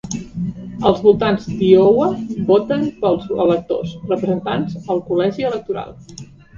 Els 0.91 1.03
votants 1.07 1.45
d'Iowa 1.59 2.09
voten 2.49 2.87
pels 3.05 3.31
electors: 3.47 3.95
representants 4.17 4.79
al 4.85 5.07
Col·legi 5.13 5.51
Electoral. 5.55 5.99